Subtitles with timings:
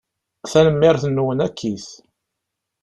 [0.51, 1.87] Tanemmirt-nwen akkit.